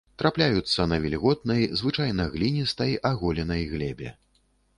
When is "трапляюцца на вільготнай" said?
0.21-1.61